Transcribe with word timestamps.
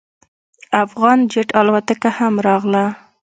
افغان 0.83 1.19
جیټ 1.31 1.49
الوتکه 1.59 2.09
هم 2.17 2.33
راغله. 2.47 2.85